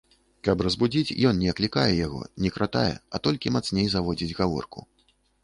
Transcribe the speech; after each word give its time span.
Каб 0.45 0.61
разбудзіць, 0.67 1.15
ён 1.31 1.35
не 1.41 1.49
аклікае 1.53 1.91
яго, 2.05 2.21
не 2.47 2.53
кратае, 2.57 2.91
а 2.95 3.15
толькі 3.29 3.53
мацней 3.59 3.87
заводзіць 3.99 4.33
гаворку. 4.43 4.79